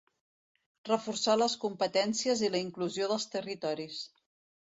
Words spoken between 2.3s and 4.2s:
i la inclusió dels territoris.